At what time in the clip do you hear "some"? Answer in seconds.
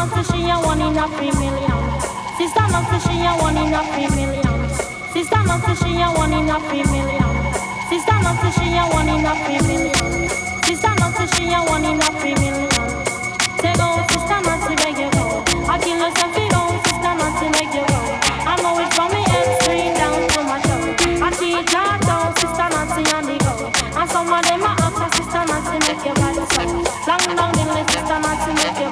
24.08-24.32